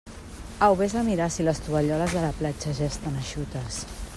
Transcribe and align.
Au, 0.67 0.71
vés 0.79 0.95
a 1.01 1.03
mirar 1.09 1.27
si 1.35 1.45
les 1.49 1.61
tovalloles 1.67 2.15
de 2.19 2.23
la 2.25 2.33
platja 2.39 2.73
ja 2.81 2.91
estan 2.95 3.21
eixutes. 3.25 3.79